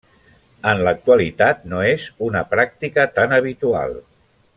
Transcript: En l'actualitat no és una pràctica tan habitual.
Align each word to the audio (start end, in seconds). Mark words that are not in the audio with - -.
En 0.69 0.79
l'actualitat 0.87 1.61
no 1.73 1.83
és 1.91 2.07
una 2.29 2.43
pràctica 2.55 3.05
tan 3.19 3.37
habitual. 3.39 3.95